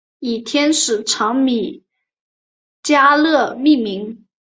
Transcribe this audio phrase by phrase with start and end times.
[0.17, 1.83] 以天使长米
[2.81, 4.25] 迦勒命名。